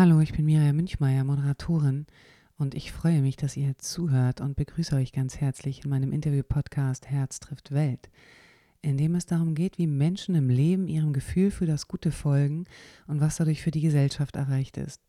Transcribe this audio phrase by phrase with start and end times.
[0.00, 2.06] Hallo, ich bin Miriam Münchmeier, Moderatorin
[2.56, 7.10] und ich freue mich, dass ihr zuhört und begrüße euch ganz herzlich in meinem Interview-Podcast
[7.10, 8.08] Herz trifft Welt,
[8.80, 12.64] in dem es darum geht, wie Menschen im Leben ihrem Gefühl für das Gute folgen
[13.08, 15.02] und was dadurch für die Gesellschaft erreicht ist.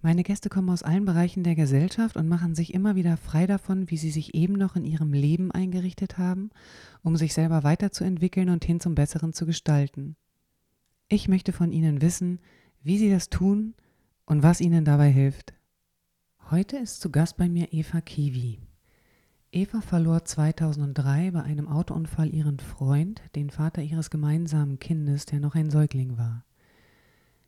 [0.00, 3.90] Meine Gäste kommen aus allen Bereichen der Gesellschaft und machen sich immer wieder frei davon,
[3.90, 6.48] wie sie sich eben noch in ihrem Leben eingerichtet haben,
[7.02, 10.16] um sich selber weiterzuentwickeln und hin zum Besseren zu gestalten.
[11.10, 12.38] Ich möchte von ihnen wissen,
[12.82, 13.74] wie sie das tun
[14.24, 15.54] und was ihnen dabei hilft.
[16.50, 18.60] Heute ist zu Gast bei mir Eva Kiwi.
[19.50, 25.54] Eva verlor 2003 bei einem Autounfall ihren Freund, den Vater ihres gemeinsamen Kindes, der noch
[25.54, 26.44] ein Säugling war.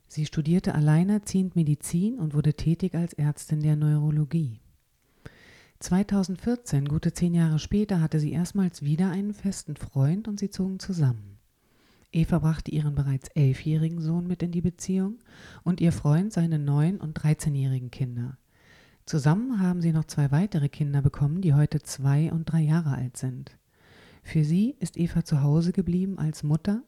[0.07, 4.59] Sie studierte alleinerziehend Medizin und wurde tätig als Ärztin der Neurologie.
[5.79, 10.79] 2014, gute zehn Jahre später, hatte sie erstmals wieder einen festen Freund und sie zogen
[10.79, 11.30] zusammen.
[12.13, 15.19] Eva brachte ihren bereits elfjährigen Sohn mit in die Beziehung
[15.63, 18.37] und ihr Freund seine neun- und dreizehnjährigen Kinder.
[19.05, 23.17] Zusammen haben sie noch zwei weitere Kinder bekommen, die heute zwei und drei Jahre alt
[23.17, 23.57] sind.
[24.23, 26.83] Für sie ist Eva zu Hause geblieben als Mutter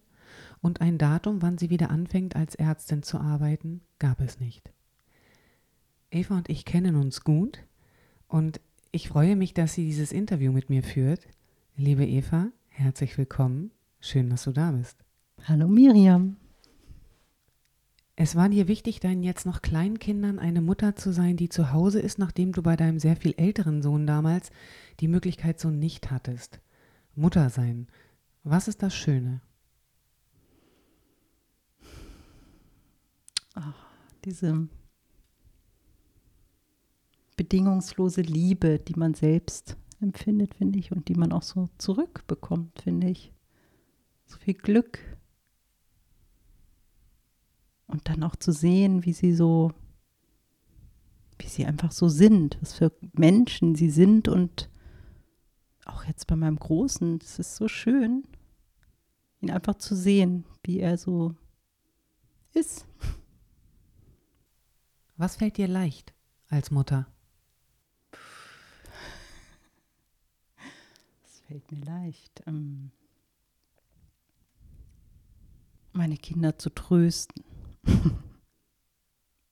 [0.61, 4.71] und ein Datum, wann sie wieder anfängt, als Ärztin zu arbeiten, gab es nicht.
[6.11, 7.65] Eva und ich kennen uns gut
[8.27, 8.59] und
[8.91, 11.27] ich freue mich, dass sie dieses Interview mit mir führt.
[11.75, 13.71] Liebe Eva, herzlich willkommen.
[13.99, 15.02] Schön, dass du da bist.
[15.41, 16.37] Hallo Miriam.
[18.15, 21.73] Es war dir wichtig, deinen jetzt noch kleinen Kindern eine Mutter zu sein, die zu
[21.73, 24.51] Hause ist, nachdem du bei deinem sehr viel älteren Sohn damals
[24.99, 26.61] die Möglichkeit so nicht hattest.
[27.15, 27.87] Mutter sein.
[28.43, 29.41] Was ist das Schöne?
[33.55, 33.85] Ach,
[34.25, 34.67] diese
[37.35, 43.09] bedingungslose Liebe, die man selbst empfindet, finde ich, und die man auch so zurückbekommt, finde
[43.09, 43.33] ich.
[44.25, 44.99] So viel Glück,
[47.87, 49.71] und dann auch zu sehen, wie sie so,
[51.37, 54.69] wie sie einfach so sind, was für Menschen sie sind und
[55.85, 58.23] auch jetzt bei meinem Großen, es ist so schön,
[59.41, 61.35] ihn einfach zu sehen, wie er so
[62.53, 62.85] ist.
[65.17, 66.13] Was fällt dir leicht
[66.47, 67.07] als Mutter?
[71.23, 72.43] Was fällt mir leicht?
[72.47, 72.91] Ähm,
[75.91, 77.43] meine Kinder zu trösten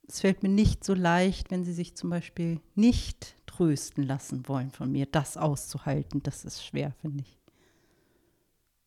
[0.07, 4.71] es fällt mir nicht so leicht, wenn sie sich zum Beispiel nicht trösten lassen wollen
[4.71, 6.23] von mir, das auszuhalten.
[6.23, 7.39] Das ist schwer, finde ich.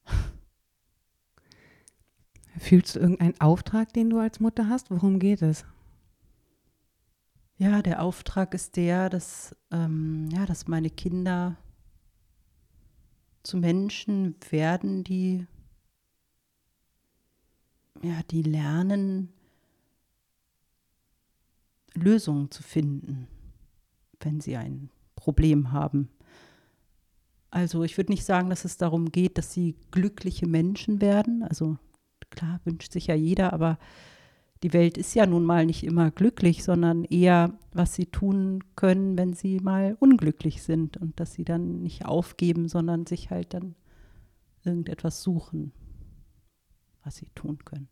[2.58, 4.90] Fühlst du irgendeinen Auftrag, den du als Mutter hast?
[4.90, 5.64] Worum geht es?
[7.56, 11.56] Ja, der Auftrag ist der, dass, ähm, ja, dass meine Kinder
[13.44, 15.46] zu Menschen werden, die
[18.02, 19.32] ja, die lernen,
[21.94, 23.28] Lösungen zu finden,
[24.20, 26.08] wenn sie ein Problem haben.
[27.50, 31.44] Also ich würde nicht sagen, dass es darum geht, dass sie glückliche Menschen werden.
[31.44, 31.78] Also
[32.30, 33.78] klar wünscht sich ja jeder, aber
[34.64, 39.16] die Welt ist ja nun mal nicht immer glücklich, sondern eher, was sie tun können,
[39.18, 43.74] wenn sie mal unglücklich sind und dass sie dann nicht aufgeben, sondern sich halt dann
[44.64, 45.72] irgendetwas suchen,
[47.04, 47.88] was sie tun können.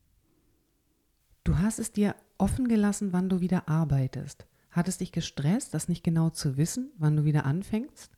[1.44, 4.46] Du hast es dir offen gelassen, wann du wieder arbeitest.
[4.72, 8.10] Hat es dich gestresst, das nicht genau zu wissen, wann du wieder anfängst?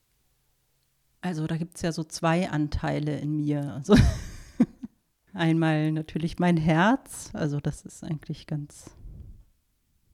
[1.20, 3.74] Also da gibt es ja so zwei Anteile in mir.
[3.74, 3.96] Also
[5.34, 8.90] einmal natürlich mein Herz, also das ist eigentlich ganz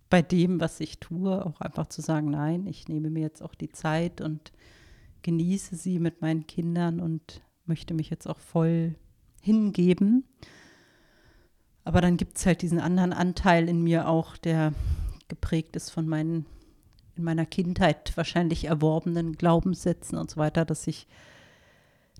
[0.08, 3.54] bei dem, was ich tue, auch einfach zu sagen, nein, ich nehme mir jetzt auch
[3.54, 4.50] die Zeit und
[5.22, 8.96] genieße sie mit meinen Kindern und möchte mich jetzt auch voll
[9.40, 10.24] hingeben.
[11.84, 14.72] Aber dann gibt es halt diesen anderen Anteil in mir auch, der
[15.28, 16.46] geprägt ist von meinen
[17.16, 21.06] in meiner Kindheit wahrscheinlich erworbenen Glaubenssätzen und so weiter, dass ich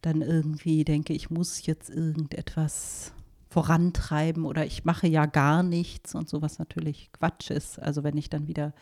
[0.03, 3.13] dann irgendwie denke, ich muss jetzt irgendetwas
[3.49, 7.81] vorantreiben oder ich mache ja gar nichts und sowas natürlich Quatsch ist.
[7.81, 8.73] Also wenn ich dann wieder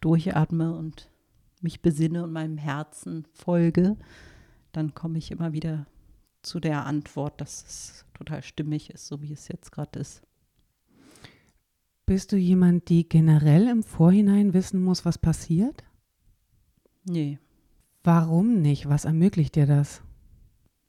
[0.00, 1.10] durchatme und
[1.60, 3.96] mich besinne und meinem Herzen folge,
[4.72, 5.86] dann komme ich immer wieder
[6.42, 10.22] zu der Antwort, dass es total stimmig ist, so wie es jetzt gerade ist.
[12.06, 15.84] Bist du jemand, die generell im Vorhinein wissen muss, was passiert?
[17.04, 17.38] Nee.
[18.04, 18.88] Warum nicht?
[18.88, 20.02] Was ermöglicht dir das?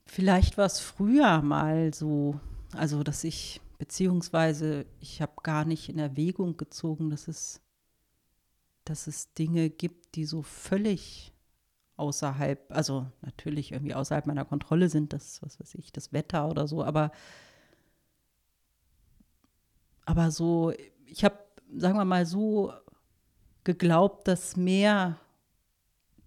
[0.06, 2.40] Vielleicht war es früher mal so,
[2.74, 7.62] also dass ich, beziehungsweise ich habe gar nicht in Erwägung gezogen, dass es,
[8.84, 11.33] dass es Dinge gibt, die so völlig
[11.96, 16.68] außerhalb, also natürlich irgendwie außerhalb meiner Kontrolle sind, das, was weiß ich, das Wetter oder
[16.68, 17.12] so, aber,
[20.06, 20.74] aber so,
[21.06, 21.38] ich habe
[21.76, 22.72] sagen wir mal so,
[23.64, 25.20] geglaubt, dass mehr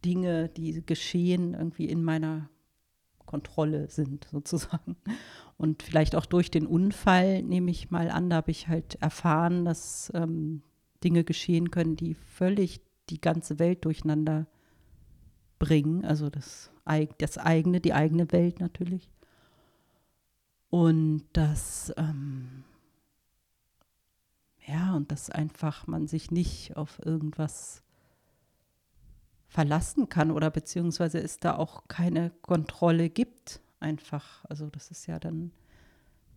[0.05, 2.49] Dinge, die geschehen, irgendwie in meiner
[3.25, 4.97] Kontrolle sind, sozusagen.
[5.59, 9.65] Und vielleicht auch durch den Unfall, nehme ich mal an, da habe ich halt erfahren,
[9.65, 10.63] dass ähm,
[11.03, 14.47] Dinge geschehen können, die völlig die ganze Welt durcheinander
[15.59, 16.05] bringen.
[16.05, 16.71] Also das,
[17.19, 19.11] das eigene, die eigene Welt natürlich.
[20.71, 22.65] Und dass, ähm,
[24.67, 27.83] ja, und dass einfach man sich nicht auf irgendwas
[29.49, 33.61] verlassen kann oder beziehungsweise es da auch keine Kontrolle gibt.
[33.81, 35.53] Einfach, also das ist ja dann,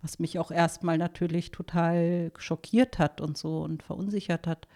[0.01, 4.68] was mich auch erstmal natürlich total schockiert hat und so und verunsichert hat.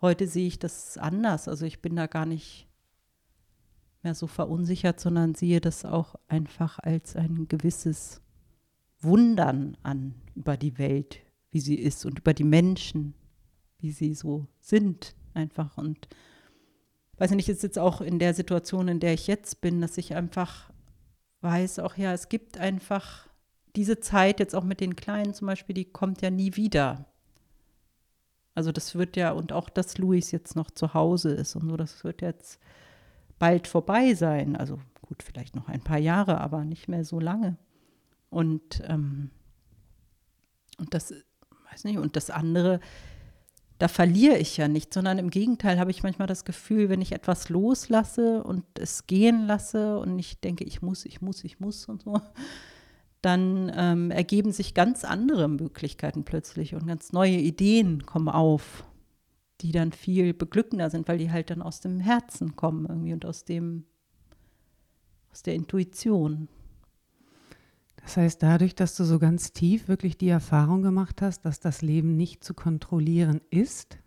[0.00, 1.48] Heute sehe ich das anders.
[1.48, 2.68] Also ich bin da gar nicht
[4.04, 8.20] mehr so verunsichert, sondern sehe das auch einfach als ein gewisses
[9.00, 11.20] Wundern an über die Welt,
[11.50, 13.14] wie sie ist und über die Menschen,
[13.78, 16.08] wie sie so sind einfach und
[17.16, 19.98] weiß ich nicht, ist jetzt auch in der Situation, in der ich jetzt bin, dass
[19.98, 20.70] ich einfach
[21.40, 23.28] weiß, auch ja, es gibt einfach
[23.76, 27.06] diese Zeit jetzt auch mit den Kleinen zum Beispiel, die kommt ja nie wieder.
[28.54, 31.76] Also das wird ja, und auch, dass Luis jetzt noch zu Hause ist und so,
[31.76, 32.60] das wird jetzt
[33.44, 34.56] bald vorbei sein.
[34.56, 37.58] Also gut, vielleicht noch ein paar Jahre, aber nicht mehr so lange.
[38.30, 39.30] Und, ähm,
[40.78, 41.12] und das,
[41.70, 42.80] weiß nicht, und das andere,
[43.76, 47.12] da verliere ich ja nicht, sondern im Gegenteil habe ich manchmal das Gefühl, wenn ich
[47.12, 51.84] etwas loslasse und es gehen lasse und ich denke, ich muss, ich muss, ich muss
[51.84, 52.18] und so,
[53.20, 58.84] dann ähm, ergeben sich ganz andere Möglichkeiten plötzlich und ganz neue Ideen kommen auf,
[59.60, 63.24] die dann viel beglückender sind, weil die halt dann aus dem Herzen kommen irgendwie und
[63.24, 63.84] aus dem,
[65.30, 66.48] aus der Intuition.
[67.96, 71.80] Das heißt, dadurch, dass du so ganz tief wirklich die Erfahrung gemacht hast, dass das
[71.80, 73.98] Leben nicht zu kontrollieren ist,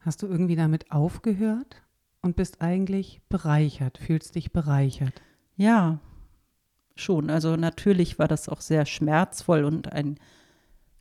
[0.00, 1.82] hast du irgendwie damit aufgehört
[2.22, 5.20] und bist eigentlich bereichert, fühlst dich bereichert.
[5.56, 6.00] Ja,
[6.96, 7.28] schon.
[7.28, 10.18] Also natürlich war das auch sehr schmerzvoll und ein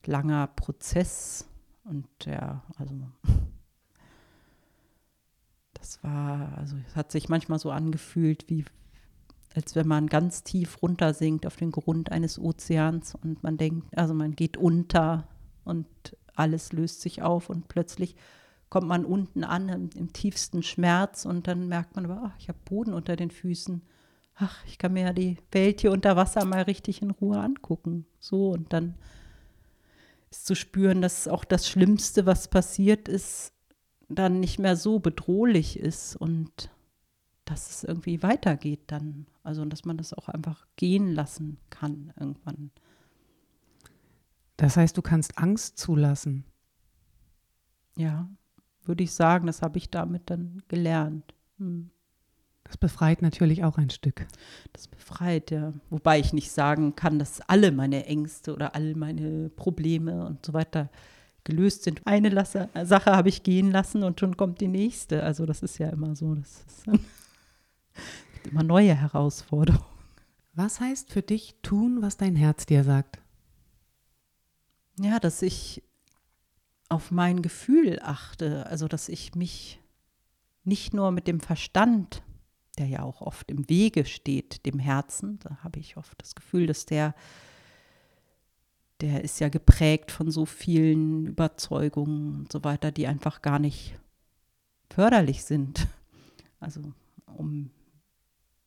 [0.06, 1.48] langer Prozess.
[1.84, 2.94] Und ja, also
[5.82, 8.64] das war, also es hat sich manchmal so angefühlt, wie
[9.54, 14.14] als wenn man ganz tief runtersinkt auf den Grund eines Ozeans und man denkt, also
[14.14, 15.28] man geht unter
[15.66, 15.88] und
[16.36, 18.16] alles löst sich auf und plötzlich
[18.70, 22.48] kommt man unten an im, im tiefsten Schmerz und dann merkt man aber, ach, ich
[22.48, 23.82] habe Boden unter den Füßen.
[24.36, 28.06] Ach, ich kann mir ja die Welt hier unter Wasser mal richtig in Ruhe angucken.
[28.20, 28.96] So und dann
[30.30, 33.52] ist zu spüren, dass auch das Schlimmste, was passiert ist,
[34.16, 36.70] dann nicht mehr so bedrohlich ist und
[37.46, 39.26] dass es irgendwie weitergeht dann.
[39.44, 42.72] Also dass man das auch einfach gehen lassen kann irgendwann.
[44.58, 46.46] Das heißt, du kannst Angst zulassen.
[47.98, 48.30] Ja,
[48.84, 51.34] würde ich sagen, das habe ich damit dann gelernt.
[51.58, 51.90] Hm.
[52.64, 54.28] Das befreit natürlich auch ein Stück.
[54.72, 55.74] Das befreit, ja.
[55.90, 60.54] Wobei ich nicht sagen kann, dass alle meine Ängste oder all meine Probleme und so
[60.54, 60.90] weiter
[61.44, 62.06] gelöst sind.
[62.06, 65.24] Eine Lasse, Sache habe ich gehen lassen und schon kommt die nächste.
[65.24, 66.36] Also das ist ja immer so.
[66.36, 66.86] Das ist
[68.52, 69.86] immer neue Herausforderungen.
[70.54, 73.20] Was heißt für dich tun, was dein Herz dir sagt?
[75.00, 75.82] Ja, dass ich
[76.90, 79.80] auf mein Gefühl achte, also dass ich mich
[80.64, 82.22] nicht nur mit dem Verstand,
[82.78, 86.68] der ja auch oft im Wege steht, dem Herzen, da habe ich oft das Gefühl,
[86.68, 87.16] dass der,
[89.02, 93.98] der ist ja geprägt von so vielen Überzeugungen und so weiter, die einfach gar nicht
[94.90, 95.88] förderlich sind.
[96.60, 96.94] Also
[97.26, 97.72] um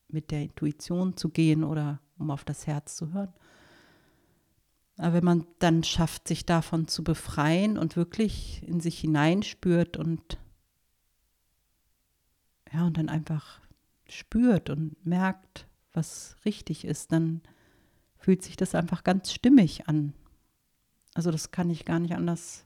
[0.08, 3.32] mit der Intuition zu gehen oder um auf das Herz zu hören.
[4.96, 10.38] Aber wenn man dann schafft, sich davon zu befreien und wirklich in sich hineinspürt und
[12.72, 13.60] ja, und dann einfach
[14.08, 17.40] spürt und merkt, was richtig ist, dann
[18.16, 20.14] fühlt sich das einfach ganz stimmig an.
[21.14, 22.64] Also das kann ich gar nicht anders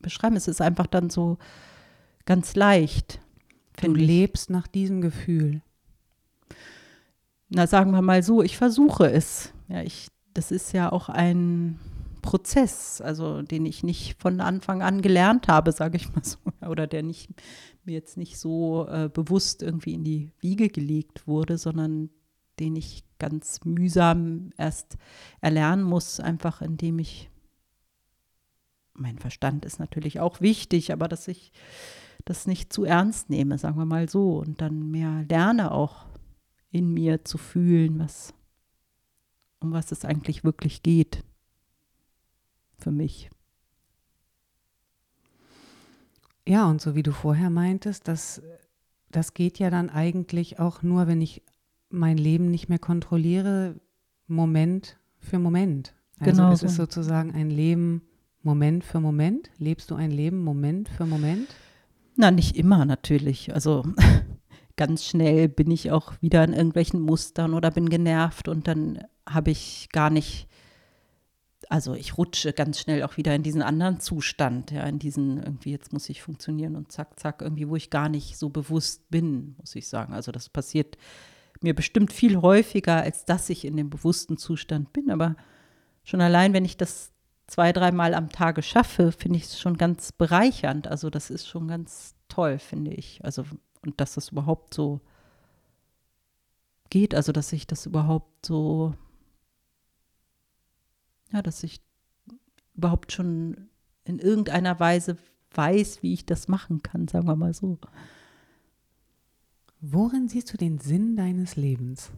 [0.00, 0.36] beschreiben.
[0.36, 1.38] Es ist einfach dann so
[2.24, 3.20] ganz leicht.
[3.80, 5.62] Du lebst nach diesem Gefühl.
[7.48, 9.52] Na, sagen wir mal so, ich versuche es.
[9.68, 11.78] Ja, ich, das ist ja auch ein
[12.22, 16.86] Prozess, also den ich nicht von Anfang an gelernt habe, sage ich mal so, oder
[16.86, 17.30] der nicht
[17.84, 22.10] mir jetzt nicht so äh, bewusst irgendwie in die Wiege gelegt wurde, sondern
[22.60, 24.98] den ich ganz mühsam erst
[25.40, 27.30] erlernen muss, einfach indem ich
[28.94, 31.52] mein Verstand ist natürlich auch wichtig, aber dass ich
[32.24, 36.06] das nicht zu ernst nehme, sagen wir mal so, und dann mehr lerne auch
[36.70, 38.34] in mir zu fühlen, was,
[39.60, 41.24] um was es eigentlich wirklich geht
[42.78, 43.30] für mich.
[46.46, 48.42] Ja, und so wie du vorher meintest, das,
[49.10, 51.42] das geht ja dann eigentlich auch nur, wenn ich
[51.92, 53.80] mein Leben nicht mehr kontrolliere,
[54.26, 55.94] Moment für Moment.
[56.18, 56.66] Also Genau es so.
[56.66, 58.02] ist sozusagen ein Leben
[58.42, 59.50] Moment für Moment.
[59.58, 61.48] Lebst du ein Leben Moment für Moment?
[62.16, 63.54] Na, nicht immer natürlich.
[63.54, 63.84] Also
[64.76, 69.50] ganz schnell bin ich auch wieder in irgendwelchen Mustern oder bin genervt und dann habe
[69.50, 70.48] ich gar nicht,
[71.68, 75.70] also ich rutsche ganz schnell auch wieder in diesen anderen Zustand, ja, in diesen irgendwie,
[75.70, 79.54] jetzt muss ich funktionieren und zack, zack, irgendwie, wo ich gar nicht so bewusst bin,
[79.58, 80.12] muss ich sagen.
[80.12, 80.96] Also das passiert
[81.62, 85.36] mir bestimmt viel häufiger, als dass ich in dem bewussten Zustand bin, aber
[86.04, 87.12] schon allein, wenn ich das
[87.46, 90.88] zwei, dreimal am Tage schaffe, finde ich es schon ganz bereichernd.
[90.88, 93.24] Also das ist schon ganz toll, finde ich.
[93.24, 93.44] Also
[93.84, 95.00] und dass das überhaupt so
[96.90, 98.94] geht, also dass ich das überhaupt so,
[101.32, 101.80] ja, dass ich
[102.74, 103.68] überhaupt schon
[104.04, 105.16] in irgendeiner Weise
[105.52, 107.78] weiß, wie ich das machen kann, sagen wir mal so.
[109.84, 112.12] Worin siehst du den Sinn deines Lebens?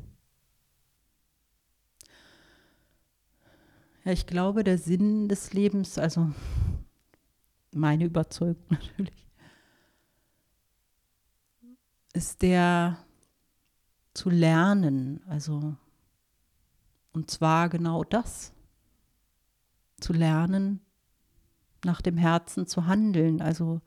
[4.04, 6.30] Ja, ich glaube, der Sinn des Lebens, also
[7.72, 9.26] meine Überzeugung natürlich,
[12.12, 12.98] ist der
[14.12, 15.74] zu lernen, also
[17.14, 18.52] und zwar genau das,
[20.00, 20.80] zu lernen,
[21.82, 23.80] nach dem Herzen zu handeln, also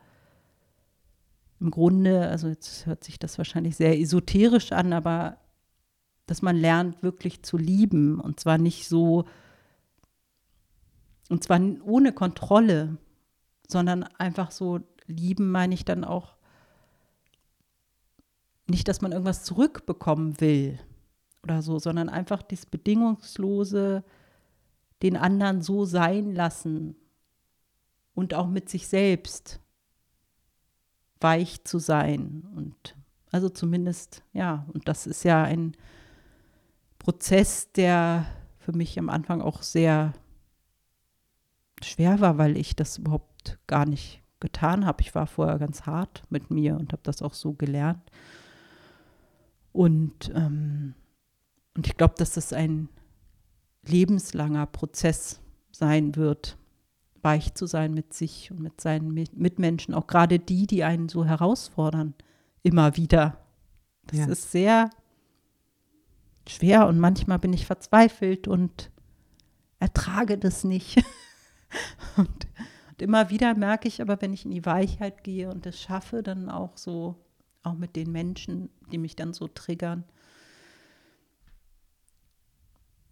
[1.59, 5.37] im Grunde, also jetzt hört sich das wahrscheinlich sehr esoterisch an, aber
[6.27, 9.25] dass man lernt wirklich zu lieben und zwar nicht so,
[11.29, 12.97] und zwar ohne Kontrolle,
[13.67, 16.35] sondern einfach so lieben meine ich dann auch
[18.69, 20.79] nicht, dass man irgendwas zurückbekommen will
[21.43, 24.03] oder so, sondern einfach das bedingungslose,
[25.01, 26.97] den anderen so sein lassen
[28.13, 29.61] und auch mit sich selbst
[31.19, 32.95] weich zu sein und
[33.31, 35.75] also zumindest ja und das ist ja ein
[36.99, 38.25] Prozess, der
[38.59, 40.13] für mich am Anfang auch sehr
[41.81, 45.01] schwer war, weil ich das überhaupt gar nicht getan habe.
[45.01, 48.11] Ich war vorher ganz hart mit mir und habe das auch so gelernt.
[49.71, 50.95] Und, ähm,
[51.75, 52.89] und ich glaube, dass das ein
[53.83, 55.39] lebenslanger Prozess
[55.71, 56.57] sein wird,
[57.27, 61.25] weich zu sein mit sich und mit seinen Mitmenschen, auch gerade die, die einen so
[61.25, 62.13] herausfordern,
[62.63, 63.37] immer wieder.
[64.05, 64.25] Das Ja.
[64.27, 64.89] ist sehr
[66.47, 68.89] schwer und manchmal bin ich verzweifelt und
[69.79, 71.03] ertrage das nicht.
[72.15, 72.29] und,
[72.89, 76.23] und immer wieder merke ich aber, wenn ich in die Weichheit gehe und es schaffe,
[76.23, 77.15] dann auch so,
[77.61, 80.05] auch mit den Menschen, die mich dann so triggern,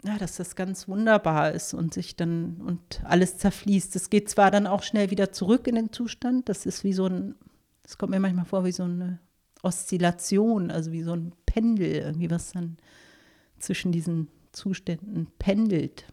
[0.04, 3.96] ja, dass das ganz wunderbar ist und sich dann und alles zerfließt.
[3.96, 7.06] Es geht zwar dann auch schnell wieder zurück in den Zustand, das ist wie so
[7.06, 7.34] ein,
[7.82, 9.18] das kommt mir manchmal vor wie so eine
[9.62, 12.76] Oszillation, also wie so ein Pendel, irgendwie was dann
[13.58, 16.06] zwischen diesen Zuständen pendelt.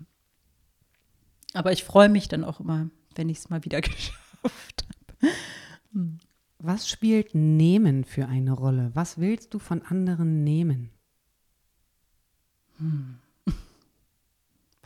[1.54, 6.18] Aber ich freue mich dann auch immer, wenn ich es mal wieder geschafft habe.
[6.58, 8.92] Was spielt Nehmen für eine Rolle?
[8.94, 10.90] Was willst du von anderen nehmen?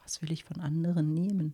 [0.08, 1.54] Was will ich von anderen nehmen?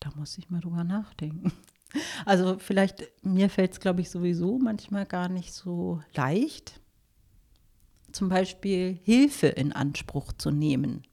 [0.00, 1.52] Da muss ich mal drüber nachdenken.
[2.26, 6.80] Also vielleicht, mir fällt es, glaube ich, sowieso manchmal gar nicht so leicht,
[8.12, 11.06] zum Beispiel Hilfe in Anspruch zu nehmen.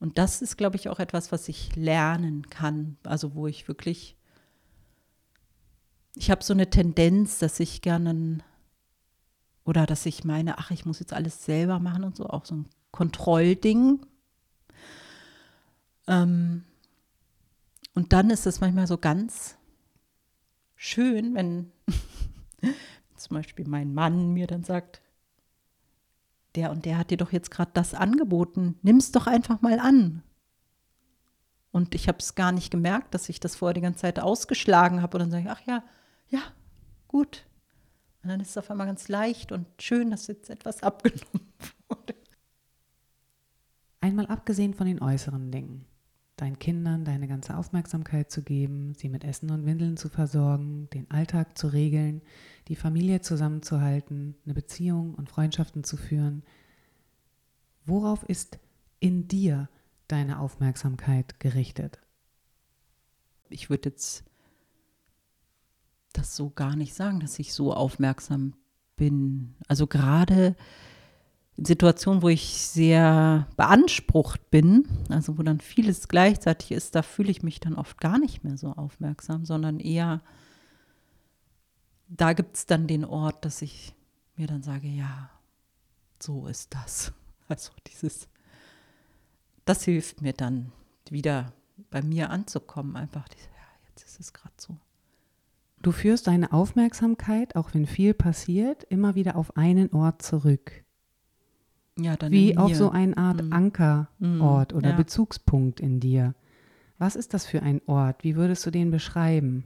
[0.00, 2.96] Und das ist, glaube ich, auch etwas, was ich lernen kann.
[3.04, 4.16] Also wo ich wirklich,
[6.16, 8.42] ich habe so eine Tendenz, dass ich gerne
[9.64, 12.54] oder dass ich meine, ach, ich muss jetzt alles selber machen und so, auch so
[12.54, 14.04] ein Kontrollding.
[16.06, 16.64] Ähm,
[17.94, 19.56] und dann ist es manchmal so ganz
[20.76, 21.72] schön, wenn
[23.16, 25.00] zum Beispiel mein Mann mir dann sagt,
[26.54, 29.80] der und der hat dir doch jetzt gerade das angeboten, nimm es doch einfach mal
[29.80, 30.22] an.
[31.72, 35.02] Und ich habe es gar nicht gemerkt, dass ich das vorher die ganze Zeit ausgeschlagen
[35.02, 35.16] habe.
[35.16, 35.82] Und dann sage ich, ach ja,
[36.28, 36.40] ja,
[37.08, 37.44] gut.
[38.24, 41.52] Und dann ist es auf einmal ganz leicht und schön, dass jetzt etwas abgenommen
[41.88, 42.14] wurde.
[44.00, 45.84] Einmal abgesehen von den äußeren Dingen.
[46.36, 51.08] Deinen Kindern deine ganze Aufmerksamkeit zu geben, sie mit Essen und Windeln zu versorgen, den
[51.10, 52.22] Alltag zu regeln,
[52.68, 56.42] die Familie zusammenzuhalten, eine Beziehung und Freundschaften zu führen.
[57.84, 58.58] Worauf ist
[59.00, 59.68] in dir
[60.08, 62.00] deine Aufmerksamkeit gerichtet?
[63.50, 64.24] Ich würde jetzt
[66.24, 68.54] das so gar nicht sagen, dass ich so aufmerksam
[68.96, 69.54] bin.
[69.68, 70.56] Also gerade
[71.56, 77.30] in Situationen, wo ich sehr beansprucht bin, also wo dann vieles gleichzeitig ist, da fühle
[77.30, 80.22] ich mich dann oft gar nicht mehr so aufmerksam, sondern eher,
[82.08, 83.94] da gibt es dann den Ort, dass ich
[84.36, 85.30] mir dann sage, ja,
[86.20, 87.12] so ist das.
[87.46, 88.26] Also dieses,
[89.66, 90.72] das hilft mir dann
[91.10, 91.52] wieder
[91.90, 94.78] bei mir anzukommen, einfach, diese, ja, jetzt ist es gerade so.
[95.84, 100.82] Du führst deine Aufmerksamkeit, auch wenn viel passiert, immer wieder auf einen Ort zurück.
[101.98, 103.52] Ja, dann Wie auf so eine Art Mhm.
[103.52, 104.96] Ankerort Mhm, oder ja.
[104.96, 106.34] Bezugspunkt in dir.
[106.96, 108.24] Was ist das für ein Ort?
[108.24, 109.62] Wie würdest du den beschreiben?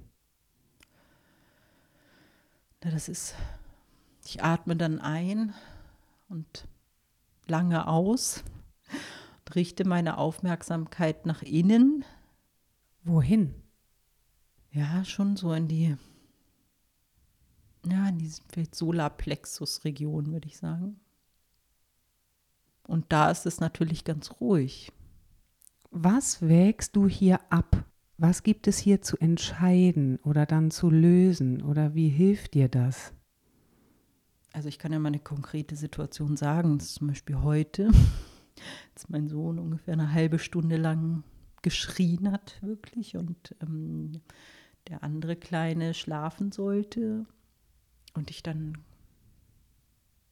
[2.83, 3.37] Na, das ist,
[4.27, 5.55] ich atme dann ein
[6.29, 6.67] und
[7.47, 8.43] lange aus
[8.91, 12.05] und richte meine Aufmerksamkeit nach innen.
[13.05, 13.55] Wohin?
[14.73, 15.97] Ja, schon so in die,
[17.87, 21.01] ja, in diese vielleicht Solarplexus-Region, würde ich sagen.
[22.87, 24.93] Und da ist es natürlich ganz ruhig.
[25.91, 27.85] Was wägst du hier ab?
[28.17, 31.63] Was gibt es hier zu entscheiden oder dann zu lösen?
[31.63, 33.13] Oder wie hilft dir das?
[34.53, 36.79] Also ich kann ja mal eine konkrete Situation sagen.
[36.79, 37.89] Das ist zum Beispiel heute,
[38.95, 41.23] als mein Sohn ungefähr eine halbe Stunde lang
[41.63, 44.21] geschrien hat, wirklich, und ähm,
[44.89, 47.27] der andere Kleine schlafen sollte
[48.15, 48.79] und ich dann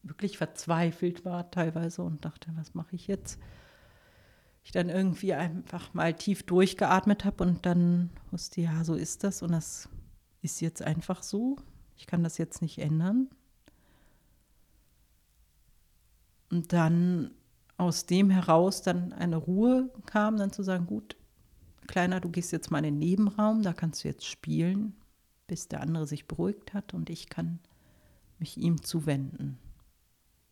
[0.02, 3.38] wirklich verzweifelt war teilweise und dachte, was mache ich jetzt?
[4.62, 9.42] Ich dann irgendwie einfach mal tief durchgeatmet habe und dann wusste, ja, so ist das
[9.42, 9.88] und das
[10.42, 11.56] ist jetzt einfach so.
[11.97, 13.28] Ich kann das jetzt nicht ändern.
[16.50, 17.33] Und dann
[17.76, 21.16] aus dem heraus dann eine Ruhe kam, dann zu sagen, gut,
[21.87, 24.95] Kleiner, du gehst jetzt mal in den Nebenraum, da kannst du jetzt spielen,
[25.47, 27.61] bis der andere sich beruhigt hat und ich kann
[28.38, 29.59] mich ihm zuwenden.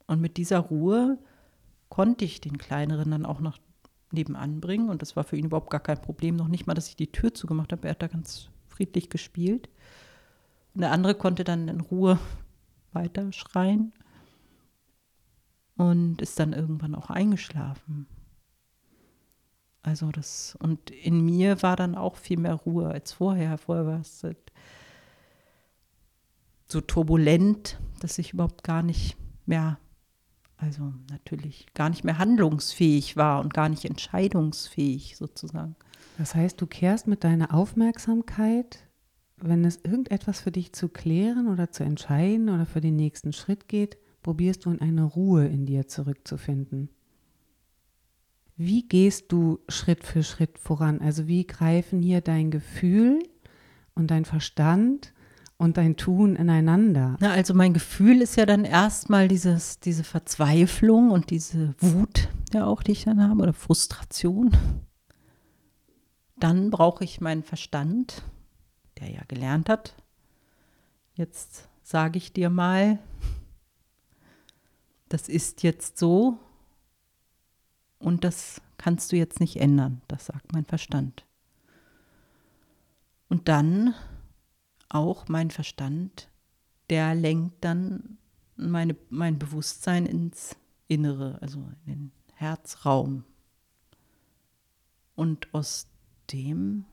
[0.07, 1.19] Und mit dieser Ruhe
[1.89, 3.59] konnte ich den Kleineren dann auch noch
[4.13, 6.89] nebenan bringen und das war für ihn überhaupt gar kein Problem, noch nicht mal, dass
[6.89, 9.69] ich die Tür zugemacht habe, er hat da ganz friedlich gespielt.
[10.75, 12.19] Und der andere konnte dann in Ruhe
[12.93, 13.93] weiter schreien
[15.77, 18.07] und ist dann irgendwann auch eingeschlafen.
[19.83, 23.59] Also das, und in mir war dann auch viel mehr Ruhe als vorher.
[23.59, 24.53] Vorher war es halt
[26.67, 29.79] so turbulent, dass ich überhaupt gar nicht mehr,
[30.57, 35.77] also natürlich gar nicht mehr handlungsfähig war und gar nicht entscheidungsfähig sozusagen.
[36.19, 38.87] Das heißt, du kehrst mit deiner Aufmerksamkeit,
[39.37, 43.69] wenn es irgendetwas für dich zu klären oder zu entscheiden oder für den nächsten Schritt
[43.69, 46.89] geht, probierst du in eine Ruhe in dir zurückzufinden.
[48.57, 51.01] Wie gehst du Schritt für Schritt voran?
[51.01, 53.19] Also wie greifen hier dein Gefühl
[53.95, 55.13] und dein Verstand
[55.57, 57.17] und dein Tun ineinander?
[57.21, 62.67] Na, also mein Gefühl ist ja dann erstmal dieses, diese Verzweiflung und diese Wut, ja
[62.67, 64.51] auch, die ich dann habe, oder Frustration.
[66.37, 68.23] Dann brauche ich meinen Verstand,
[68.99, 69.95] der ja gelernt hat.
[71.15, 72.99] Jetzt sage ich dir mal,
[75.09, 76.39] das ist jetzt so
[77.99, 81.25] und das kannst du jetzt nicht ändern, das sagt mein Verstand.
[83.29, 83.95] Und dann
[84.95, 86.29] auch mein Verstand,
[86.89, 88.19] der lenkt dann
[88.57, 93.25] meine, mein Bewusstsein ins Innere, also in den Herzraum.
[95.17, 95.89] Und aus
[96.33, 96.85] dem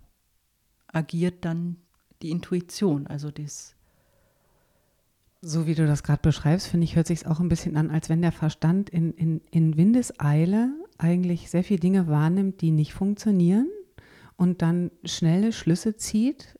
[0.87, 1.77] agiert dann
[2.21, 3.75] die Intuition, also das
[5.41, 8.09] So wie du das gerade beschreibst, finde ich, hört sich auch ein bisschen an, als
[8.09, 13.69] wenn der Verstand in, in, in Windeseile eigentlich sehr viele Dinge wahrnimmt, die nicht funktionieren
[14.37, 16.59] und dann schnelle Schlüsse zieht,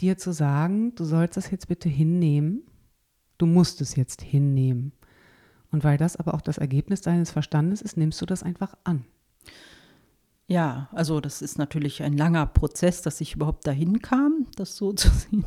[0.00, 2.62] dir zu sagen, du sollst das jetzt bitte hinnehmen,
[3.38, 4.92] du musst es jetzt hinnehmen.
[5.70, 9.04] Und weil das aber auch das Ergebnis deines Verstandes ist, nimmst du das einfach an.
[10.48, 14.92] Ja, also das ist natürlich ein langer Prozess, dass ich überhaupt dahin kam, das so
[14.94, 15.44] zu sehen.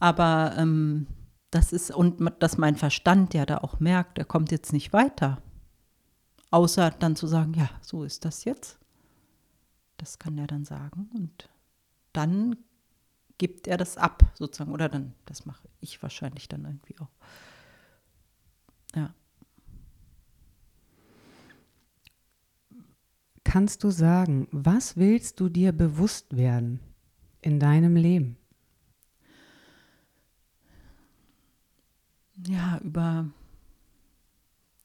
[0.00, 1.06] Aber ähm,
[1.50, 5.40] das ist, und dass mein Verstand ja da auch merkt, er kommt jetzt nicht weiter.
[6.50, 8.78] Außer dann zu sagen, ja, so ist das jetzt.
[9.98, 11.10] Das kann er dann sagen.
[11.14, 11.48] Und
[12.12, 12.56] dann
[13.38, 14.72] gibt er das ab, sozusagen.
[14.72, 17.10] Oder dann, das mache ich wahrscheinlich dann irgendwie auch.
[18.94, 19.14] Ja.
[23.44, 26.80] Kannst du sagen, was willst du dir bewusst werden
[27.40, 28.36] in deinem Leben?
[32.46, 33.28] ja, über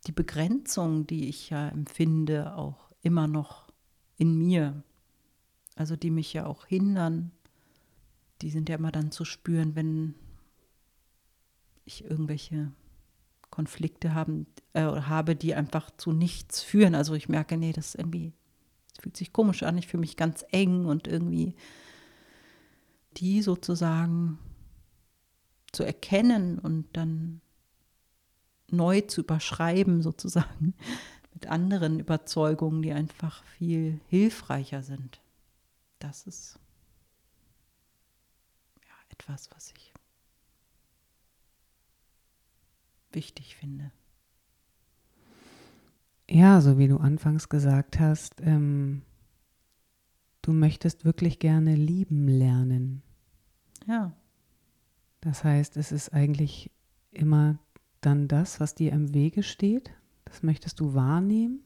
[0.08, 3.68] die Begrenzung, die ich ja empfinde, auch immer noch
[4.18, 4.84] in mir.
[5.76, 7.32] Also die mich ja auch hindern,
[8.44, 10.16] die sind ja immer dann zu spüren, wenn
[11.86, 12.72] ich irgendwelche
[13.50, 16.94] Konflikte haben, äh, habe, die einfach zu nichts führen.
[16.94, 18.34] Also ich merke, nee, das irgendwie,
[18.90, 21.56] das fühlt sich komisch an, ich fühle mich ganz eng und irgendwie
[23.16, 24.40] die sozusagen
[25.72, 27.40] zu erkennen und dann
[28.70, 30.74] neu zu überschreiben, sozusagen,
[31.34, 35.22] mit anderen Überzeugungen, die einfach viel hilfreicher sind.
[36.00, 36.60] Das ist
[39.24, 39.94] etwas, was ich
[43.12, 43.92] wichtig finde.
[46.30, 49.04] Ja, so wie du anfangs gesagt hast, ähm,
[50.42, 53.04] du möchtest wirklich gerne lieben lernen.
[53.86, 54.14] Ja.
[55.22, 56.72] Das heißt, es ist eigentlich
[57.12, 57.60] immer
[58.02, 59.92] dann das, was dir im Wege steht.
[60.26, 61.62] Das möchtest du wahrnehmen.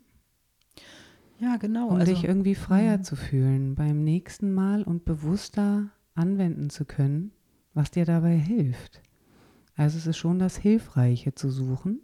[1.39, 1.89] Ja, genau.
[1.89, 3.03] Um also, dich irgendwie freier mh.
[3.03, 7.31] zu fühlen beim nächsten Mal und bewusster anwenden zu können,
[7.77, 9.01] was dir dabei hilft.
[9.75, 12.01] Also es ist schon das Hilfreiche zu suchen.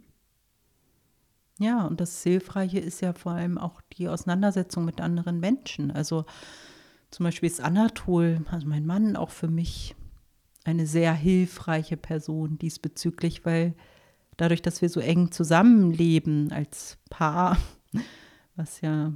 [1.58, 5.90] Ja, und das Hilfreiche ist ja vor allem auch die Auseinandersetzung mit anderen Menschen.
[5.90, 6.26] Also
[7.10, 9.96] zum Beispiel ist Anatol, also mein Mann, auch für mich
[10.64, 13.74] eine sehr hilfreiche Person diesbezüglich, weil
[14.36, 17.58] dadurch, dass wir so eng zusammenleben als Paar,
[18.56, 19.12] was ja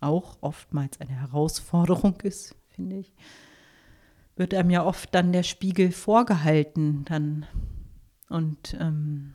[0.00, 3.14] auch oftmals eine Herausforderung ist, finde ich,
[4.36, 7.46] wird einem ja oft dann der Spiegel vorgehalten dann.
[8.28, 9.34] Und, ähm,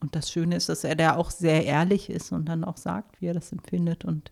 [0.00, 3.20] und das Schöne ist, dass er da auch sehr ehrlich ist und dann auch sagt,
[3.20, 4.04] wie er das empfindet.
[4.04, 4.30] Und,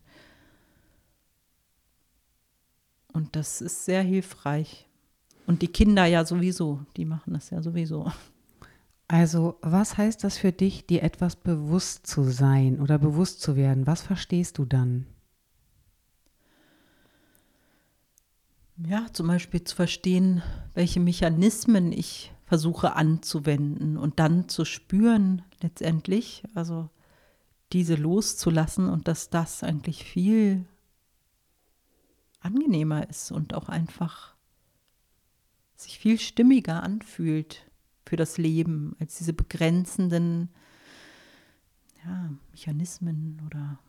[3.13, 4.87] und das ist sehr hilfreich.
[5.47, 8.13] Und die Kinder ja sowieso, die machen das ja sowieso.
[9.11, 13.87] Also was heißt das für dich, dir etwas bewusst zu sein oder bewusst zu werden?
[13.87, 15.07] Was verstehst du dann?
[18.87, 20.43] Ja, zum Beispiel zu verstehen,
[20.75, 26.89] welche Mechanismen ich versuche anzuwenden und dann zu spüren letztendlich, also
[27.73, 30.65] diese loszulassen und dass das eigentlich viel
[32.41, 34.37] angenehmer ist und auch einfach
[35.75, 37.69] sich viel stimmiger anfühlt
[38.07, 40.51] für das Leben als diese begrenzenden
[42.05, 43.81] ja, Mechanismen oder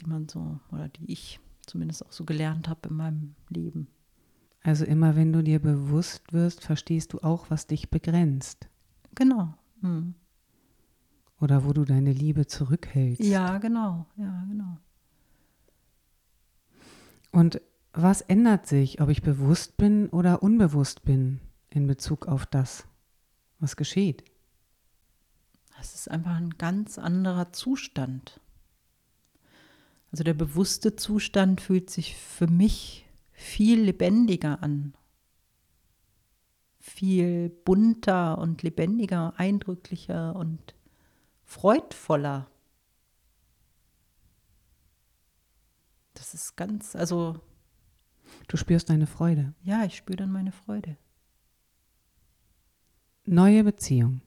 [0.00, 3.88] die man so oder die ich zumindest auch so gelernt habe in meinem Leben.
[4.62, 8.68] Also immer wenn du dir bewusst wirst, verstehst du auch, was dich begrenzt.
[9.14, 9.54] Genau.
[9.82, 10.14] Hm.
[11.40, 13.22] Oder wo du deine Liebe zurückhältst.
[13.22, 14.06] Ja, genau.
[14.16, 14.78] Ja, genau.
[17.30, 17.60] Und
[17.92, 22.86] was ändert sich, ob ich bewusst bin oder unbewusst bin in Bezug auf das,
[23.58, 24.24] was geschieht?
[25.80, 28.40] Es ist einfach ein ganz anderer Zustand.
[30.14, 34.94] Also der bewusste Zustand fühlt sich für mich viel lebendiger an.
[36.78, 40.76] Viel bunter und lebendiger, eindrücklicher und
[41.42, 42.48] freudvoller.
[46.12, 47.40] Das ist ganz, also
[48.46, 49.52] Du spürst deine Freude.
[49.64, 50.96] ja, ich spüre dann meine Freude.
[53.24, 54.20] Neue Beziehung.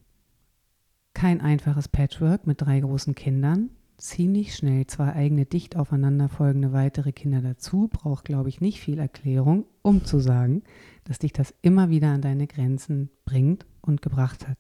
[1.13, 3.69] Kein einfaches Patchwork mit drei großen Kindern.
[3.97, 7.87] Ziemlich schnell zwei eigene dicht aufeinanderfolgende weitere Kinder dazu.
[7.87, 10.61] Braucht, glaube ich, nicht viel Erklärung, um zu sagen,
[11.03, 14.59] dass dich das immer wieder an deine Grenzen bringt und gebracht hat.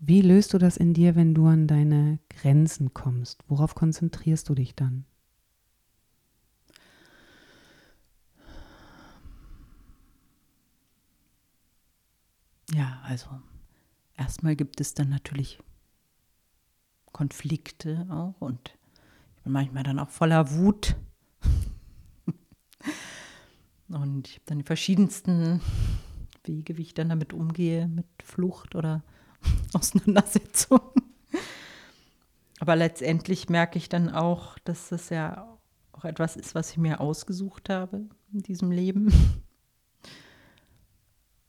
[0.00, 3.44] Wie löst du das in dir, wenn du an deine Grenzen kommst?
[3.46, 5.04] Worauf konzentrierst du dich dann?
[12.74, 13.28] Ja, also
[14.16, 15.60] erstmal gibt es dann natürlich
[17.12, 18.76] Konflikte auch und
[19.36, 20.96] ich bin manchmal dann auch voller Wut.
[23.88, 25.60] und ich habe dann die verschiedensten
[26.44, 29.02] Wege, wie ich dann damit umgehe, mit Flucht oder
[29.72, 30.80] Auseinandersetzung.
[32.60, 35.56] Aber letztendlich merke ich dann auch, dass das ja
[35.92, 39.12] auch etwas ist, was ich mir ausgesucht habe in diesem Leben.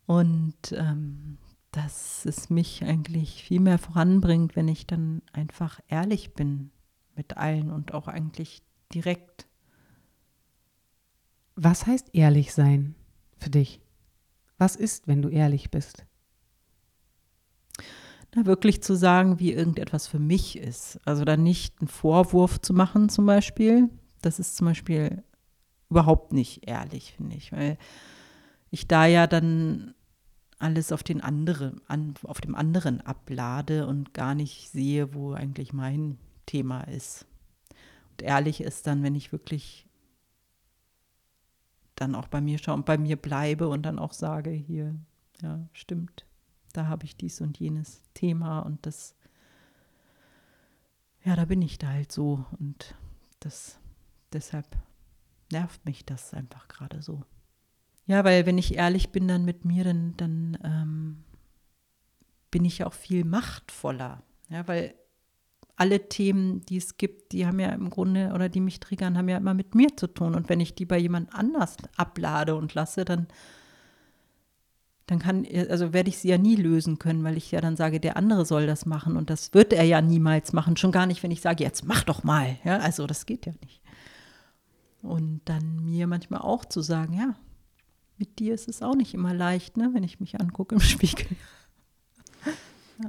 [0.06, 1.38] Und ähm,
[1.72, 6.72] dass es mich eigentlich viel mehr voranbringt, wenn ich dann einfach ehrlich bin
[7.16, 9.48] mit allen und auch eigentlich direkt.
[11.56, 12.96] Was heißt ehrlich sein
[13.38, 13.82] für dich?
[14.58, 16.06] Was ist, wenn du ehrlich bist?
[18.36, 21.00] Na, wirklich zu sagen, wie irgendetwas für mich ist.
[21.06, 23.90] Also dann nicht einen Vorwurf zu machen zum Beispiel.
[24.22, 25.24] Das ist zum Beispiel
[25.90, 27.78] überhaupt nicht ehrlich, finde ich, weil
[28.70, 29.96] ich da ja dann
[30.60, 35.74] alles auf den anderen, an, auf dem anderen ablade und gar nicht sehe, wo eigentlich
[35.74, 37.26] mein Thema ist.
[38.12, 39.88] Und ehrlich ist dann, wenn ich wirklich
[41.96, 44.96] dann auch bei mir schaue und bei mir bleibe und dann auch sage, hier,
[45.42, 46.26] ja, stimmt,
[46.74, 49.16] da habe ich dies und jenes Thema und das,
[51.24, 52.96] ja, da bin ich da halt so und
[53.40, 53.80] das,
[54.34, 54.78] deshalb
[55.52, 57.24] nervt mich das einfach gerade so.
[58.10, 61.18] Ja, weil wenn ich ehrlich bin dann mit mir, dann, dann ähm,
[62.50, 64.24] bin ich auch viel machtvoller.
[64.50, 64.96] Ja, weil
[65.76, 69.30] alle Themen, die es gibt, die haben ja im Grunde oder die mich triggern, haben
[69.30, 70.34] ja immer mit mir zu tun.
[70.34, 73.28] Und wenn ich die bei jemand anders ablade und lasse, dann,
[75.06, 78.00] dann kann, also werde ich sie ja nie lösen können, weil ich ja dann sage,
[78.00, 79.18] der andere soll das machen.
[79.18, 80.78] Und das wird er ja niemals machen.
[80.78, 82.58] Schon gar nicht, wenn ich sage, jetzt mach doch mal.
[82.64, 83.84] Ja, also das geht ja nicht.
[85.04, 87.36] Und dann mir manchmal auch zu sagen, ja,
[88.20, 91.28] mit dir ist es auch nicht immer leicht, ne, wenn ich mich angucke im Spiegel.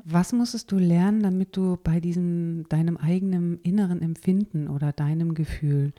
[0.05, 5.93] Was musstest du lernen, damit du bei diesem deinem eigenen inneren Empfinden oder deinem Gefühl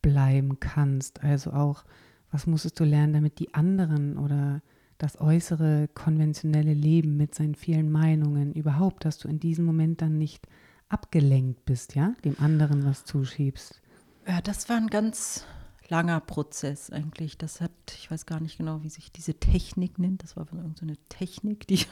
[0.00, 1.22] bleiben kannst?
[1.22, 1.84] Also auch,
[2.30, 4.62] was musstest du lernen, damit die anderen oder
[4.96, 10.16] das äußere konventionelle Leben mit seinen vielen Meinungen überhaupt, dass du in diesem Moment dann
[10.16, 10.46] nicht
[10.88, 13.82] abgelenkt bist, ja, dem anderen was zuschiebst?
[14.26, 15.44] Ja, das war ein ganz
[15.90, 17.38] langer Prozess eigentlich.
[17.38, 20.22] Das hat, ich weiß gar nicht genau, wie sich diese Technik nennt.
[20.22, 21.88] Das war irgendeine Technik, die ich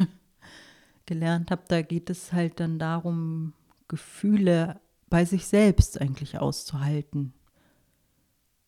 [1.07, 1.62] gelernt habe.
[1.68, 3.52] Da geht es halt dann darum,
[3.88, 7.33] Gefühle bei sich selbst eigentlich auszuhalten.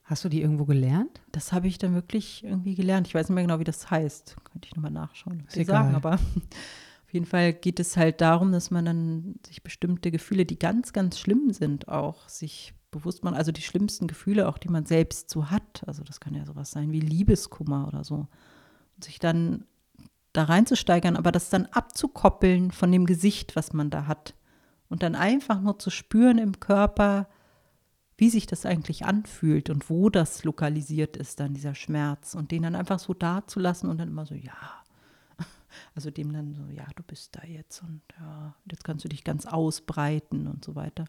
[0.04, 1.20] Hast du die irgendwo gelernt?
[1.32, 3.08] Das habe ich dann wirklich irgendwie gelernt.
[3.08, 4.36] Ich weiß nicht mehr genau, wie das heißt.
[4.44, 5.96] Könnte ich nochmal nachschauen, was sie sagen.
[5.96, 6.12] Aber
[7.06, 10.92] auf jeden Fall geht es halt darum, dass man dann sich bestimmte Gefühle, die ganz,
[10.92, 13.36] ganz schlimm sind, auch sich bewusst macht.
[13.36, 15.84] Also die schlimmsten Gefühle, auch die man selbst so hat.
[15.86, 18.26] Also das kann ja sowas sein wie Liebeskummer oder so.
[18.96, 19.64] Und sich dann
[20.32, 24.34] da reinzusteigern, aber das dann abzukoppeln von dem Gesicht, was man da hat.
[24.88, 27.28] Und dann einfach nur zu spüren im Körper,
[28.18, 32.34] wie sich das eigentlich anfühlt und wo das lokalisiert ist, dann dieser Schmerz.
[32.34, 34.52] Und den dann einfach so da zu lassen und dann immer so, ja.
[35.94, 39.24] Also dem dann so, ja, du bist da jetzt und ja, jetzt kannst du dich
[39.24, 41.04] ganz ausbreiten und so weiter.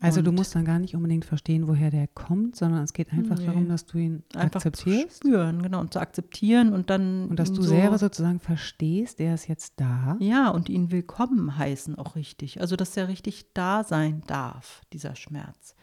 [0.00, 3.12] Also und du musst dann gar nicht unbedingt verstehen, woher der kommt, sondern es geht
[3.12, 3.46] einfach nee.
[3.46, 5.22] darum, dass du ihn einfach akzeptierst.
[5.22, 7.28] Zu spüren, genau, und zu akzeptieren und dann.
[7.28, 10.16] Und dass du so selber sozusagen verstehst, er ist jetzt da.
[10.20, 12.60] Ja, und ihn willkommen heißen auch richtig.
[12.60, 15.74] Also, dass er richtig da sein darf, dieser Schmerz.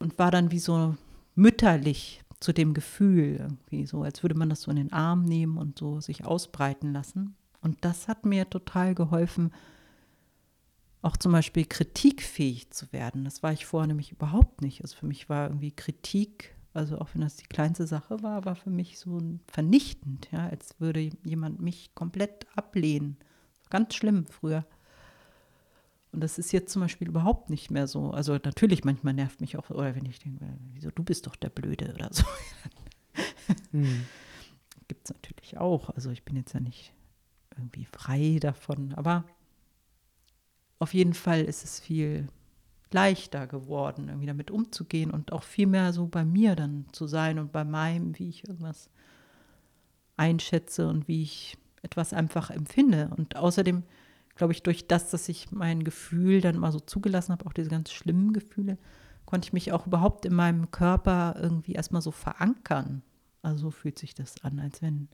[0.00, 0.96] Und war dann wie so
[1.36, 5.56] mütterlich zu dem Gefühl, irgendwie so, als würde man das so in den Arm nehmen
[5.56, 7.36] und so sich ausbreiten lassen.
[7.60, 9.52] Und das hat mir total geholfen,
[11.02, 13.24] auch zum Beispiel kritikfähig zu werden.
[13.24, 14.82] Das war ich vorher nämlich überhaupt nicht.
[14.82, 18.54] Also für mich war irgendwie Kritik, also auch wenn das die kleinste Sache war, war
[18.54, 23.16] für mich so vernichtend, ja, als würde jemand mich komplett ablehnen.
[23.68, 24.64] Ganz schlimm früher.
[26.12, 28.10] Und das ist jetzt zum Beispiel überhaupt nicht mehr so.
[28.10, 31.48] Also natürlich, manchmal nervt mich auch, oder wenn ich denke, wieso, du bist doch der
[31.48, 32.24] Blöde oder so.
[33.72, 34.04] hm.
[34.88, 35.90] Gibt es natürlich auch.
[35.90, 36.92] Also ich bin jetzt ja nicht
[37.56, 39.24] irgendwie frei davon, aber
[40.82, 42.26] auf jeden Fall ist es viel
[42.90, 47.38] leichter geworden, irgendwie damit umzugehen und auch viel mehr so bei mir dann zu sein
[47.38, 48.90] und bei meinem, wie ich irgendwas
[50.16, 53.10] einschätze und wie ich etwas einfach empfinde.
[53.16, 53.82] Und außerdem
[54.34, 57.70] glaube ich, durch das, dass ich mein Gefühl dann mal so zugelassen habe, auch diese
[57.70, 58.78] ganz schlimmen Gefühle,
[59.24, 63.02] konnte ich mich auch überhaupt in meinem Körper irgendwie erstmal so verankern.
[63.42, 65.08] Also so fühlt sich das an, als wenn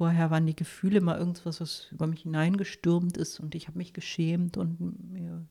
[0.00, 3.92] Vorher waren die Gefühle mal irgendwas, was über mich hineingestürmt ist und ich habe mich
[3.92, 4.80] geschämt und
[5.12, 5.46] mir,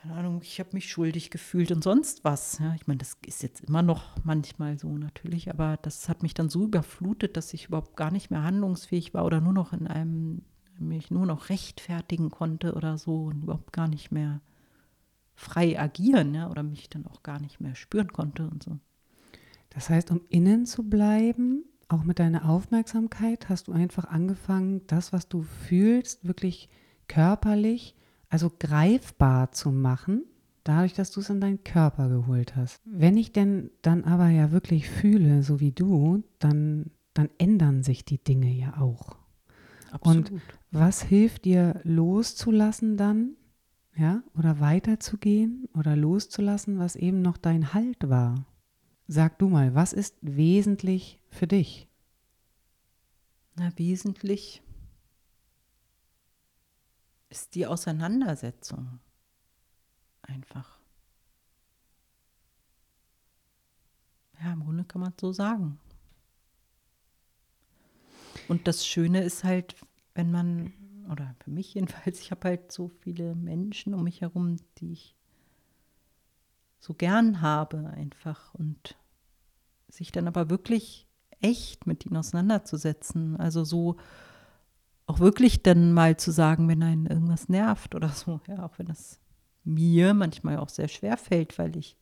[0.00, 2.60] keine Ahnung, ich habe mich schuldig gefühlt und sonst was.
[2.60, 6.34] Ja, ich meine, das ist jetzt immer noch manchmal so natürlich, aber das hat mich
[6.34, 9.88] dann so überflutet, dass ich überhaupt gar nicht mehr handlungsfähig war oder nur noch in
[9.88, 10.42] einem,
[10.78, 14.40] mich nur noch rechtfertigen konnte oder so und überhaupt gar nicht mehr
[15.34, 18.78] frei agieren ja, oder mich dann auch gar nicht mehr spüren konnte und so.
[19.70, 25.12] Das heißt, um innen zu bleiben, auch mit deiner Aufmerksamkeit hast du einfach angefangen, das,
[25.12, 26.68] was du fühlst, wirklich
[27.08, 27.96] körperlich,
[28.28, 30.24] also greifbar zu machen,
[30.62, 32.80] dadurch, dass du es in deinen Körper geholt hast.
[32.84, 38.04] Wenn ich denn dann aber ja wirklich fühle, so wie du, dann, dann ändern sich
[38.04, 39.16] die Dinge ja auch.
[39.90, 40.30] Absolut.
[40.30, 43.36] Und was hilft dir loszulassen dann?
[43.96, 48.46] Ja, oder weiterzugehen oder loszulassen, was eben noch dein Halt war.
[49.12, 51.88] Sag du mal, was ist wesentlich für dich?
[53.56, 54.62] Na, wesentlich
[57.28, 59.00] ist die Auseinandersetzung
[60.22, 60.78] einfach.
[64.40, 65.80] Ja, im Grunde kann man es so sagen.
[68.46, 69.74] Und das Schöne ist halt,
[70.14, 70.72] wenn man,
[71.10, 75.16] oder für mich jedenfalls, ich habe halt so viele Menschen um mich herum, die ich
[76.78, 78.99] so gern habe einfach und
[79.90, 81.06] sich dann aber wirklich
[81.40, 83.36] echt mit ihnen auseinanderzusetzen.
[83.36, 83.96] Also so
[85.06, 88.86] auch wirklich dann mal zu sagen, wenn einen irgendwas nervt oder so, ja, auch wenn
[88.86, 89.20] das
[89.64, 91.96] mir manchmal auch sehr schwer fällt, weil ich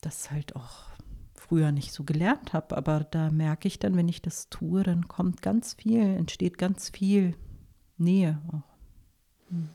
[0.00, 0.86] das halt auch
[1.34, 2.76] früher nicht so gelernt habe.
[2.76, 6.90] Aber da merke ich dann, wenn ich das tue, dann kommt ganz viel, entsteht ganz
[6.90, 7.36] viel
[7.98, 8.76] Nähe auch.
[9.50, 9.68] Hm.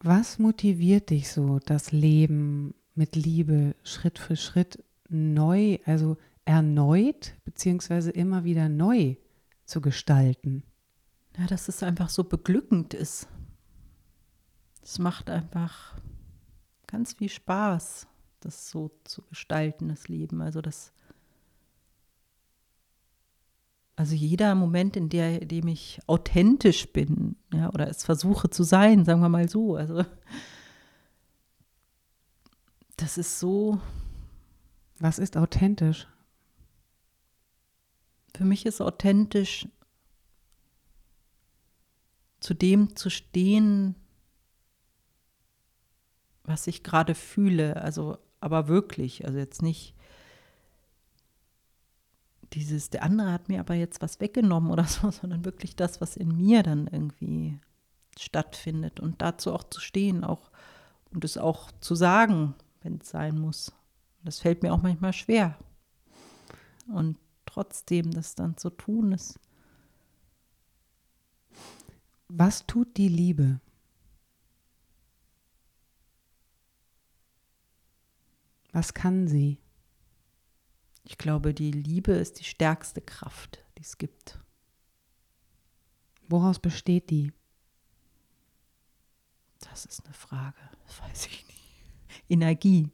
[0.00, 8.10] Was motiviert dich so, das Leben mit Liebe Schritt für Schritt neu, also erneut, beziehungsweise
[8.10, 9.14] immer wieder neu
[9.64, 10.64] zu gestalten?
[11.38, 13.28] Ja, dass es einfach so beglückend ist.
[14.82, 15.96] Es macht einfach
[16.88, 18.08] ganz viel Spaß,
[18.40, 20.42] das so zu gestalten, das Leben.
[20.42, 20.92] Also das
[23.94, 28.62] also jeder Moment, in der, in dem ich authentisch bin, ja, oder es versuche zu
[28.62, 30.04] sein, sagen wir mal so, also
[32.98, 33.80] das ist so.
[34.98, 36.06] Was ist authentisch?
[38.36, 39.68] Für mich ist authentisch,
[42.40, 43.94] zu dem zu stehen,
[46.42, 49.94] was ich gerade fühle, also aber wirklich, also jetzt nicht
[52.52, 56.16] dieses, der andere hat mir aber jetzt was weggenommen oder so, sondern wirklich das, was
[56.16, 57.60] in mir dann irgendwie
[58.18, 60.50] stattfindet und dazu auch zu stehen, auch
[61.12, 63.72] und es auch zu sagen, wenn es sein muss.
[64.24, 65.58] Das fällt mir auch manchmal schwer.
[66.88, 69.38] Und trotzdem das dann zu tun ist.
[72.28, 73.60] Was tut die Liebe?
[78.72, 79.58] Was kann sie?
[81.04, 84.38] Ich glaube, die Liebe ist die stärkste Kraft, die es gibt.
[86.28, 87.32] Woraus besteht die?
[89.60, 91.47] Das ist eine Frage, das weiß ich nicht.
[92.28, 92.90] Energie.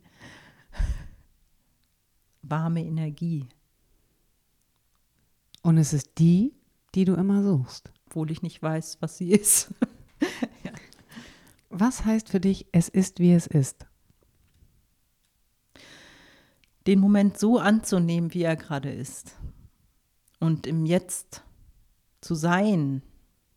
[2.43, 3.47] Warme Energie.
[5.63, 6.55] Und es ist die,
[6.95, 7.91] die du immer suchst.
[8.07, 9.73] Obwohl ich nicht weiß, was sie ist.
[10.65, 10.73] ja.
[11.71, 13.87] Was heißt für dich, es ist, wie es ist?
[16.87, 19.37] den Moment so anzunehmen, wie er gerade ist.
[20.41, 21.43] Und im Jetzt
[22.21, 23.03] zu sein,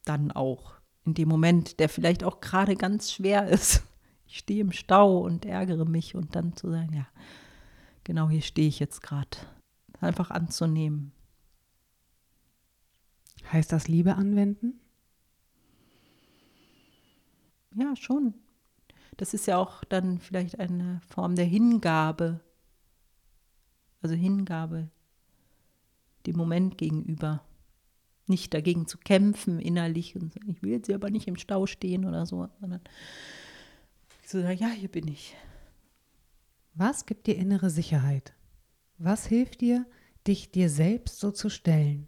[0.06, 0.75] dann auch.
[1.06, 3.84] In dem Moment, der vielleicht auch gerade ganz schwer ist.
[4.28, 7.08] Ich stehe im Stau und ärgere mich und dann zu sagen, ja,
[8.04, 9.38] genau hier stehe ich jetzt gerade.
[10.00, 11.12] Einfach anzunehmen.
[13.52, 14.80] Heißt das Liebe anwenden?
[17.76, 18.34] Ja, schon.
[19.16, 22.42] Das ist ja auch dann vielleicht eine Form der Hingabe
[24.02, 24.90] also Hingabe
[26.26, 27.44] dem Moment gegenüber.
[28.28, 32.06] Nicht dagegen zu kämpfen innerlich und sagen, ich will jetzt aber nicht im Stau stehen
[32.06, 32.82] oder so, sondern
[34.28, 35.36] zu sagen, ja, hier bin ich.
[36.74, 38.34] Was gibt dir innere Sicherheit?
[38.98, 39.86] Was hilft dir,
[40.28, 42.08] dich dir selbst so zu stellen?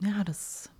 [0.00, 0.70] Ja, das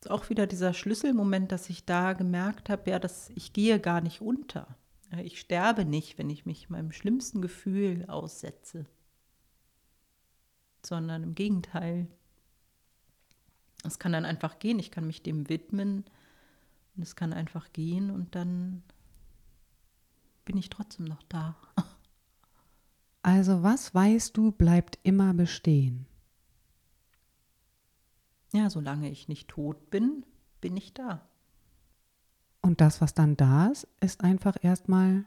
[0.00, 4.00] ist auch wieder dieser Schlüsselmoment, dass ich da gemerkt habe, ja, dass ich gehe gar
[4.00, 4.76] nicht unter.
[5.22, 8.86] Ich sterbe nicht, wenn ich mich meinem schlimmsten Gefühl aussetze,
[10.84, 12.06] sondern im Gegenteil.
[13.84, 16.04] Es kann dann einfach gehen, ich kann mich dem widmen
[16.96, 18.82] und es kann einfach gehen und dann
[20.44, 21.56] bin ich trotzdem noch da.
[23.22, 26.06] Also was weißt du, bleibt immer bestehen?
[28.52, 30.24] Ja, solange ich nicht tot bin,
[30.60, 31.28] bin ich da.
[32.60, 35.24] Und das, was dann da ist, ist einfach erstmal,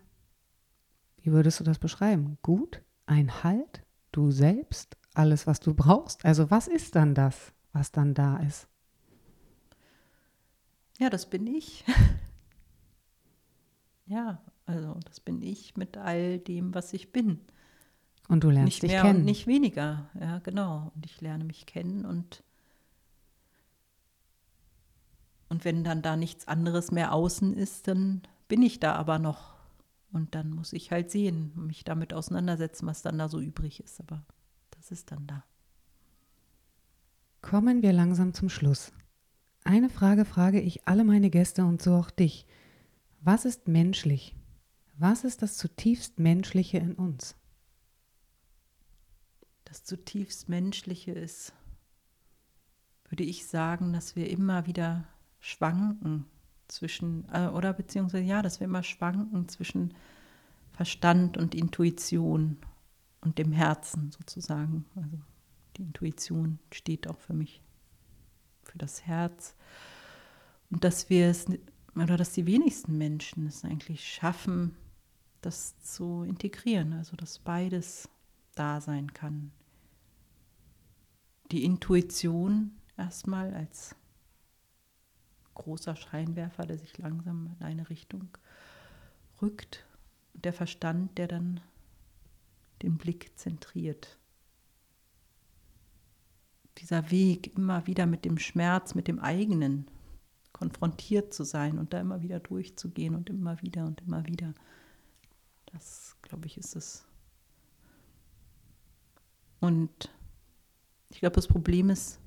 [1.17, 2.37] wie würdest du das beschreiben?
[2.41, 6.23] Gut, ein Halt, du selbst, alles, was du brauchst.
[6.23, 8.68] Also was ist dann das, was dann da ist?
[10.99, 11.83] Ja, das bin ich.
[14.05, 17.39] ja, also das bin ich mit all dem, was ich bin.
[18.27, 19.19] Und du lernst nicht dich mehr kennen.
[19.19, 20.91] Und nicht weniger, ja, genau.
[20.93, 22.43] Und ich lerne mich kennen und
[25.49, 29.57] Und wenn dann da nichts anderes mehr außen ist, dann bin ich da aber noch.
[30.11, 33.99] Und dann muss ich halt sehen, mich damit auseinandersetzen, was dann da so übrig ist.
[33.99, 34.23] Aber
[34.71, 35.43] das ist dann da.
[37.41, 38.91] Kommen wir langsam zum Schluss.
[39.69, 42.47] Eine Frage frage ich alle meine Gäste und so auch dich.
[43.21, 44.35] Was ist menschlich?
[44.97, 47.35] Was ist das zutiefst Menschliche in uns?
[49.65, 51.53] Das zutiefst Menschliche ist,
[53.09, 55.07] würde ich sagen, dass wir immer wieder
[55.39, 56.25] schwanken
[56.67, 59.93] zwischen, äh, oder beziehungsweise ja, dass wir immer schwanken zwischen
[60.71, 62.57] Verstand und Intuition
[63.21, 64.85] und dem Herzen sozusagen.
[64.95, 65.19] Also
[65.77, 67.61] die Intuition steht auch für mich,
[68.69, 69.55] für das Herz.
[70.69, 71.47] Und dass wir es,
[71.95, 74.75] oder dass die wenigsten Menschen es eigentlich schaffen,
[75.41, 78.09] das zu integrieren, also dass beides
[78.55, 79.51] da sein kann.
[81.51, 83.95] die Intuition erstmal als
[85.55, 88.29] großer Scheinwerfer, der sich langsam in eine Richtung
[89.41, 89.85] rückt.
[90.33, 91.59] Und der Verstand, der dann
[92.81, 94.18] den Blick zentriert.
[96.79, 99.89] Dieser Weg, immer wieder mit dem Schmerz, mit dem eigenen
[100.51, 104.53] konfrontiert zu sein und da immer wieder durchzugehen und immer wieder und immer wieder.
[105.67, 107.05] Das, glaube ich, ist es.
[109.59, 110.09] Und
[111.09, 112.19] ich glaube, das Problem ist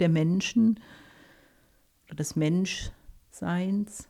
[0.00, 0.80] der Menschen
[2.06, 4.08] oder des Menschseins,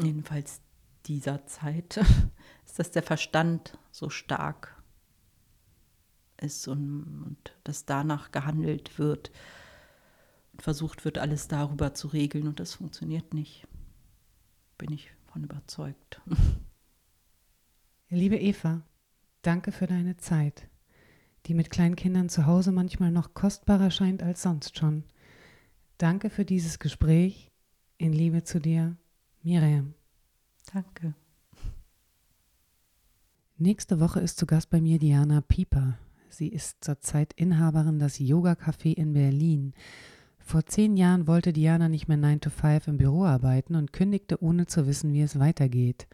[0.00, 0.60] jedenfalls
[1.06, 1.96] dieser Zeit,
[2.66, 4.79] ist, dass der Verstand so stark
[6.42, 9.30] ist und, und dass danach gehandelt wird
[10.52, 13.66] und versucht wird, alles darüber zu regeln und das funktioniert nicht.
[14.78, 16.20] Bin ich von überzeugt.
[18.08, 18.82] Liebe Eva,
[19.42, 20.68] danke für deine Zeit,
[21.46, 25.04] die mit Kleinkindern zu Hause manchmal noch kostbarer scheint als sonst schon.
[25.98, 27.52] Danke für dieses Gespräch.
[27.98, 28.96] In Liebe zu dir,
[29.42, 29.94] Miriam.
[30.72, 31.14] Danke.
[33.58, 35.98] Nächste Woche ist zu Gast bei mir Diana Pieper.
[36.32, 39.74] Sie ist zurzeit Inhaberin des Yoga Café in Berlin.
[40.38, 44.42] Vor zehn Jahren wollte Diana nicht mehr 9 to 5 im Büro arbeiten und kündigte,
[44.42, 46.08] ohne zu wissen, wie es weitergeht.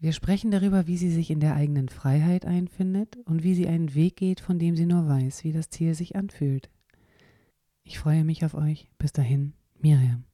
[0.00, 3.94] Wir sprechen darüber, wie sie sich in der eigenen Freiheit einfindet und wie sie einen
[3.94, 6.70] Weg geht, von dem sie nur weiß, wie das Ziel sich anfühlt.
[7.82, 8.90] Ich freue mich auf euch.
[8.98, 10.27] Bis dahin, Miriam.